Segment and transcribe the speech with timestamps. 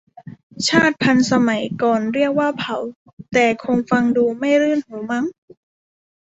[0.67, 2.77] ชาติพันธุ์ สมัยก่อนเรียกว่าเผ่า
[3.33, 5.25] แต่คงฟังดูไม่รื่นหูมั้ง